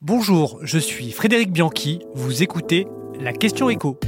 Bonjour, 0.00 0.60
je 0.62 0.78
suis 0.78 1.10
Frédéric 1.10 1.50
Bianchi, 1.50 1.98
vous 2.14 2.44
écoutez 2.44 2.86
la 3.20 3.32
question 3.32 3.68
écho. 3.68 3.98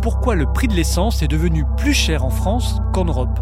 Pourquoi 0.00 0.36
le 0.36 0.46
prix 0.46 0.68
de 0.68 0.74
l'essence 0.74 1.24
est 1.24 1.28
devenu 1.28 1.64
plus 1.76 1.92
cher 1.92 2.24
en 2.24 2.30
France 2.30 2.76
qu'en 2.92 3.06
Europe? 3.06 3.40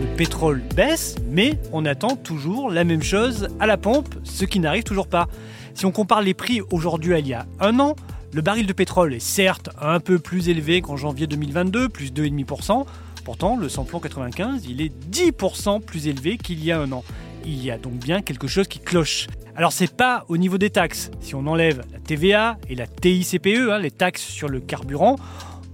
Le 0.00 0.16
pétrole 0.16 0.62
baisse, 0.76 1.16
mais 1.28 1.58
on 1.72 1.84
attend 1.84 2.14
toujours 2.14 2.70
la 2.70 2.84
même 2.84 3.02
chose 3.02 3.48
à 3.58 3.66
la 3.66 3.76
pompe, 3.76 4.14
ce 4.22 4.44
qui 4.44 4.60
n'arrive 4.60 4.84
toujours 4.84 5.08
pas. 5.08 5.26
Si 5.74 5.86
on 5.86 5.90
compare 5.90 6.22
les 6.22 6.34
prix 6.34 6.60
aujourd'hui 6.70 7.14
à 7.14 7.18
il 7.18 7.26
y 7.26 7.34
a 7.34 7.46
un 7.58 7.80
an, 7.80 7.96
le 8.32 8.42
baril 8.42 8.66
de 8.68 8.72
pétrole 8.72 9.12
est 9.12 9.18
certes 9.18 9.70
un 9.80 9.98
peu 9.98 10.20
plus 10.20 10.48
élevé 10.48 10.82
qu'en 10.82 10.96
janvier 10.96 11.26
2022, 11.26 11.88
plus 11.88 12.12
2,5%, 12.12 12.86
Pourtant, 13.28 13.58
le 13.58 13.68
samplon 13.68 14.00
95, 14.00 14.64
il 14.70 14.80
est 14.80 14.90
10% 15.10 15.82
plus 15.82 16.08
élevé 16.08 16.38
qu'il 16.38 16.64
y 16.64 16.72
a 16.72 16.80
un 16.80 16.90
an. 16.92 17.04
Il 17.44 17.62
y 17.62 17.70
a 17.70 17.76
donc 17.76 17.92
bien 17.92 18.22
quelque 18.22 18.46
chose 18.46 18.66
qui 18.68 18.78
cloche. 18.78 19.26
Alors 19.54 19.70
c'est 19.70 19.94
pas 19.94 20.24
au 20.28 20.38
niveau 20.38 20.56
des 20.56 20.70
taxes. 20.70 21.10
Si 21.20 21.34
on 21.34 21.46
enlève 21.46 21.82
la 21.92 21.98
TVA 21.98 22.56
et 22.70 22.74
la 22.74 22.86
TICPE, 22.86 23.68
hein, 23.70 23.80
les 23.80 23.90
taxes 23.90 24.22
sur 24.22 24.48
le 24.48 24.60
carburant, 24.60 25.16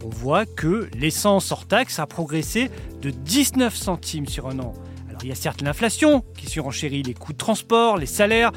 on 0.04 0.08
voit 0.08 0.46
que 0.46 0.88
l'essence 0.98 1.52
hors 1.52 1.64
taxe 1.64 2.00
a 2.00 2.08
progressé 2.08 2.72
de 3.02 3.10
19 3.10 3.72
centimes 3.72 4.26
sur 4.26 4.48
un 4.48 4.58
an. 4.58 4.74
Alors 5.08 5.22
il 5.22 5.28
y 5.28 5.32
a 5.32 5.36
certes 5.36 5.62
l'inflation 5.62 6.24
qui 6.36 6.48
surenchérit 6.48 7.04
les 7.04 7.14
coûts 7.14 7.34
de 7.34 7.38
transport, 7.38 7.98
les 7.98 8.06
salaires, 8.06 8.50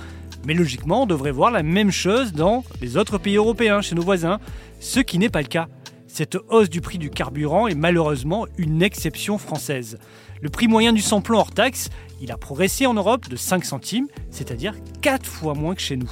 mais 0.48 0.56
logiquement 0.56 1.04
on 1.04 1.06
devrait 1.06 1.30
voir 1.30 1.52
la 1.52 1.62
même 1.62 1.92
chose 1.92 2.34
dans 2.34 2.64
les 2.82 2.98
autres 2.98 3.20
pays 3.20 3.36
européens, 3.36 3.82
chez 3.82 3.94
nos 3.94 4.02
voisins, 4.02 4.40
ce 4.80 5.02
qui 5.02 5.20
n'est 5.20 5.30
pas 5.30 5.44
le 5.44 5.50
cas. 5.50 5.68
Cette 6.08 6.38
hausse 6.50 6.70
du 6.70 6.82
prix 6.82 6.98
du 6.98 7.10
carburant 7.10 7.68
est 7.68 7.76
malheureusement 7.76 8.48
une 8.58 8.82
exception 8.82 9.38
française. 9.38 10.00
Le 10.42 10.50
prix 10.50 10.68
moyen 10.68 10.94
du 10.94 11.02
samplon 11.02 11.40
hors 11.40 11.52
taxe, 11.52 11.90
il 12.22 12.32
a 12.32 12.38
progressé 12.38 12.86
en 12.86 12.94
Europe 12.94 13.28
de 13.30 13.36
5 13.36 13.66
centimes, 13.66 14.08
c'est-à-dire 14.32 14.74
4 15.02 15.26
fois 15.26 15.54
moins 15.54 15.76
que 15.76 15.82
chez 15.82 15.98
nous. 15.98 16.12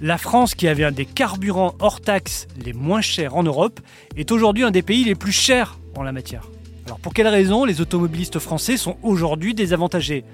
La 0.00 0.18
France, 0.18 0.54
qui 0.54 0.68
avait 0.68 0.84
un 0.84 0.92
des 0.92 1.06
carburants 1.06 1.74
hors 1.80 2.00
taxe 2.00 2.46
les 2.64 2.72
moins 2.72 3.00
chers 3.00 3.36
en 3.36 3.42
Europe, 3.42 3.80
est 4.16 4.30
aujourd'hui 4.32 4.64
un 4.64 4.70
des 4.70 4.82
pays 4.82 5.04
les 5.04 5.14
plus 5.14 5.32
chers 5.32 5.78
en 5.96 6.02
la 6.02 6.12
matière. 6.12 6.48
Alors 6.92 7.00
pour 7.00 7.14
quelles 7.14 7.28
raisons 7.28 7.64
les 7.64 7.80
automobilistes 7.80 8.38
français 8.38 8.76
sont 8.76 8.98
aujourd'hui 9.02 9.54
désavantagés? 9.54 10.26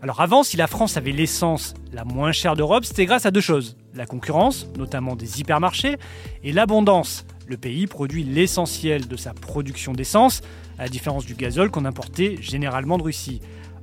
Alors 0.00 0.20
avant, 0.20 0.44
si 0.44 0.56
la 0.56 0.68
France 0.68 0.96
avait 0.96 1.10
l'essence 1.10 1.74
la 1.92 2.04
moins 2.04 2.30
chère 2.30 2.54
d'Europe, 2.54 2.84
c'était 2.84 3.04
grâce 3.04 3.26
à 3.26 3.32
deux 3.32 3.40
choses. 3.40 3.76
La 3.94 4.06
concurrence, 4.06 4.68
notamment 4.78 5.16
des 5.16 5.40
hypermarchés, 5.40 5.96
et 6.44 6.52
l'abondance, 6.52 7.26
le 7.48 7.56
pays 7.56 7.88
produit 7.88 8.22
l'essentiel 8.22 9.08
de 9.08 9.16
sa 9.16 9.34
production 9.34 9.92
d'essence, 9.92 10.42
à 10.78 10.84
la 10.84 10.88
différence 10.88 11.26
du 11.26 11.34
gazole 11.34 11.72
qu'on 11.72 11.84
importait 11.84 12.36
généralement 12.40 12.96
de 12.96 13.02
Russie. 13.02 13.40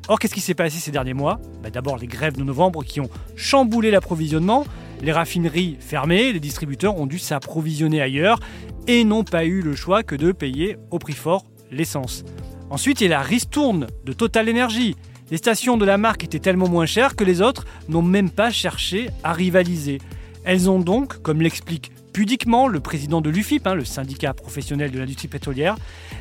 Or, 0.07 0.17
qu'est-ce 0.17 0.33
qui 0.33 0.39
s'est 0.39 0.53
passé 0.53 0.77
ces 0.79 0.91
derniers 0.91 1.13
mois? 1.13 1.37
Bah, 1.61 1.69
D'abord, 1.69 1.97
les 1.97 2.07
grèves 2.07 2.37
de 2.37 2.43
novembre 2.43 2.85
qui 2.85 3.01
ont 3.01 3.09
chamboulé 3.35 3.91
l'approvisionnement, 3.91 4.65
les 5.01 5.11
raffineries 5.11 5.75
fermées, 5.81 6.31
les 6.31 6.39
distributeurs 6.39 6.97
ont 6.97 7.07
dû 7.07 7.19
s'approvisionner 7.19 8.01
ailleurs 8.01 8.39
et 8.87 9.03
n'ont 9.03 9.25
pas 9.25 9.43
eu 9.43 9.61
le 9.61 9.75
choix 9.75 10.01
que 10.03 10.15
de 10.15 10.31
payer 10.31 10.77
au 10.91 10.97
prix 10.97 11.13
fort 11.13 11.43
l'essence. 11.71 12.23
Ensuite, 12.69 13.01
il 13.01 13.05
y 13.05 13.07
a 13.07 13.17
la 13.17 13.21
ristourne 13.21 13.87
de 14.05 14.13
Total 14.13 14.49
Energy. 14.49 14.95
Les 15.31 15.37
stations 15.37 15.77
de 15.77 15.85
la 15.85 15.97
marque 15.97 16.23
étaient 16.23 16.39
tellement 16.39 16.67
moins 16.67 16.85
chères 16.85 17.15
que 17.15 17.23
les 17.23 17.41
autres 17.41 17.65
n'ont 17.89 18.01
même 18.01 18.29
pas 18.29 18.51
cherché 18.51 19.09
à 19.23 19.33
rivaliser. 19.33 19.99
Elles 20.43 20.69
ont 20.69 20.79
donc, 20.79 21.21
comme 21.21 21.41
l'explique 21.41 21.91
pudiquement 22.11 22.67
le 22.67 22.79
président 22.79 23.21
de 23.21 23.29
l'UFIP, 23.29 23.65
hein, 23.67 23.75
le 23.75 23.85
syndicat 23.85 24.33
professionnel 24.33 24.91
de 24.91 24.99
l'industrie 24.99 25.27
pétrolière, 25.27 25.77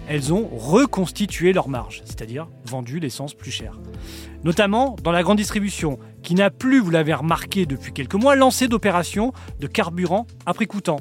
elles 0.09 0.33
ont 0.33 0.49
reconstitué 0.53 1.53
leur 1.53 1.69
marge, 1.69 2.03
c'est-à-dire 2.05 2.47
vendu 2.65 3.01
l'essence 3.01 3.35
plus 3.35 3.51
chère. 3.51 3.79
Notamment 4.45 4.97
dans 5.03 5.13
la 5.13 5.23
grande 5.23 5.39
distribution, 5.39 5.99
qui 6.23 6.35
n'a 6.35 6.51
plus, 6.51 6.81
vous 6.81 6.91
l'avez 6.91 7.15
remarqué 7.15 7.67
depuis 7.67 7.93
quelques 7.93 8.15
mois, 8.15 8.37
lancé 8.37 8.69
d'opérations 8.69 9.33
de 9.59 9.67
carburant 9.67 10.27
à 10.47 10.55
prix 10.55 10.67
coûtant. 10.67 10.99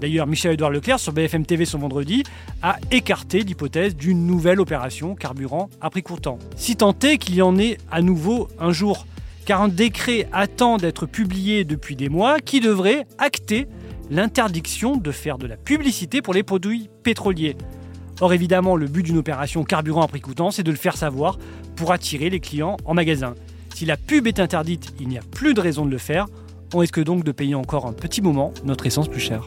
D'ailleurs, 0.00 0.26
Michel-Édouard 0.26 0.70
Leclerc 0.70 0.98
sur 0.98 1.12
BFM 1.12 1.44
TV 1.44 1.66
ce 1.66 1.76
vendredi 1.76 2.22
a 2.62 2.78
écarté 2.90 3.40
l'hypothèse 3.40 3.94
d'une 3.94 4.26
nouvelle 4.26 4.60
opération 4.60 5.14
carburant 5.14 5.68
à 5.80 5.90
prix 5.90 6.02
coûtant. 6.02 6.38
Si 6.56 6.76
tant 6.76 6.94
est 7.02 7.18
qu'il 7.18 7.34
y 7.34 7.42
en 7.42 7.58
ait 7.58 7.76
à 7.90 8.00
nouveau 8.00 8.48
un 8.58 8.72
jour, 8.72 9.06
car 9.44 9.60
un 9.60 9.68
décret 9.68 10.26
attend 10.32 10.78
d'être 10.78 11.04
publié 11.04 11.64
depuis 11.64 11.96
des 11.96 12.08
mois 12.08 12.40
qui 12.40 12.60
devrait 12.60 13.06
acter 13.18 13.66
l'interdiction 14.10 14.96
de 14.96 15.12
faire 15.12 15.36
de 15.38 15.46
la 15.46 15.56
publicité 15.56 16.22
pour 16.22 16.32
les 16.32 16.42
produits 16.42 16.88
pétroliers. 17.02 17.56
Or 18.20 18.32
évidemment, 18.32 18.76
le 18.76 18.86
but 18.86 19.02
d'une 19.02 19.18
opération 19.18 19.64
carburant 19.64 20.02
à 20.02 20.08
prix 20.08 20.20
coûtant, 20.20 20.50
c'est 20.50 20.62
de 20.62 20.70
le 20.70 20.76
faire 20.76 20.96
savoir 20.96 21.38
pour 21.76 21.92
attirer 21.92 22.30
les 22.30 22.40
clients 22.40 22.76
en 22.84 22.94
magasin. 22.94 23.34
Si 23.74 23.84
la 23.86 23.96
pub 23.96 24.26
est 24.26 24.40
interdite, 24.40 24.94
il 24.98 25.08
n'y 25.08 25.18
a 25.18 25.22
plus 25.30 25.52
de 25.52 25.60
raison 25.60 25.84
de 25.84 25.90
le 25.90 25.98
faire. 25.98 26.26
On 26.74 26.78
risque 26.78 27.02
donc 27.02 27.24
de 27.24 27.32
payer 27.32 27.54
encore 27.54 27.86
un 27.86 27.92
petit 27.92 28.22
moment 28.22 28.52
notre 28.64 28.86
essence 28.86 29.08
plus 29.08 29.20
chère. 29.20 29.46